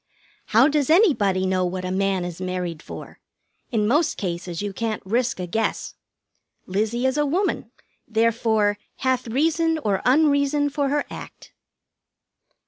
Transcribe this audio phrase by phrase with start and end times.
[0.47, 3.19] "How does anybody know what a man is married for?
[3.69, 5.93] In most cases you can't risk a guess.
[6.65, 7.69] Lizzie is a woman,
[8.07, 11.53] therefore 'hath reason or unreason for her act.'"